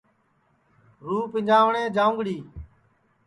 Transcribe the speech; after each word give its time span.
رُوح 1.05 1.23
پِنجانٚوٹؔیں 1.33 1.87
جاؤنٚگڑی 1.95 2.37